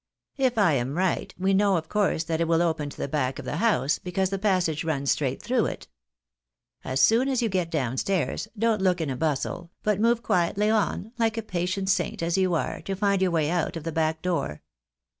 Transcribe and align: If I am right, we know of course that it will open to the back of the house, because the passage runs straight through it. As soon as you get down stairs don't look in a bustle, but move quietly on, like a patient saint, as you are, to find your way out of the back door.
If 0.39 0.57
I 0.57 0.73
am 0.73 0.95
right, 0.97 1.31
we 1.37 1.53
know 1.53 1.77
of 1.77 1.87
course 1.87 2.23
that 2.23 2.41
it 2.41 2.47
will 2.47 2.63
open 2.63 2.89
to 2.89 2.97
the 2.97 3.07
back 3.07 3.37
of 3.37 3.45
the 3.45 3.57
house, 3.57 3.99
because 3.99 4.31
the 4.31 4.39
passage 4.39 4.83
runs 4.83 5.11
straight 5.11 5.43
through 5.43 5.67
it. 5.67 5.87
As 6.83 6.99
soon 6.99 7.29
as 7.29 7.43
you 7.43 7.49
get 7.49 7.69
down 7.69 7.97
stairs 7.97 8.47
don't 8.57 8.81
look 8.81 8.99
in 8.99 9.11
a 9.11 9.15
bustle, 9.15 9.69
but 9.83 9.99
move 9.99 10.23
quietly 10.23 10.71
on, 10.71 11.11
like 11.19 11.37
a 11.37 11.43
patient 11.43 11.87
saint, 11.87 12.23
as 12.23 12.35
you 12.35 12.55
are, 12.55 12.81
to 12.81 12.95
find 12.95 13.21
your 13.21 13.29
way 13.29 13.51
out 13.51 13.77
of 13.77 13.83
the 13.83 13.91
back 13.91 14.23
door. 14.23 14.63